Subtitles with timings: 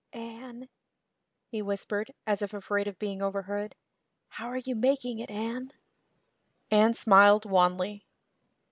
[0.13, 0.67] "Anne,"
[1.51, 3.75] he whispered, as if afraid of being overheard,
[4.29, 5.71] "how are you making it, Anne?"
[6.71, 8.03] Anne smiled wanly.